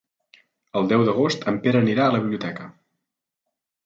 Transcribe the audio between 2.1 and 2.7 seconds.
la biblioteca.